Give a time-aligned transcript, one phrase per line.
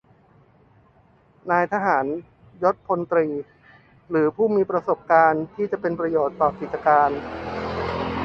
[1.49, 2.05] นายทหาร
[2.63, 3.27] ยศพลตรี
[4.09, 7.09] หรือผู้มีประสบการณ์ที่จะเป็นประโยชน์ต่อกิจการ